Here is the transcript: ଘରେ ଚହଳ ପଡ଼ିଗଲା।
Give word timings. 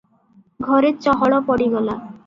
ଘରେ 0.69 0.91
ଚହଳ 1.05 1.43
ପଡ଼ିଗଲା। 1.51 1.99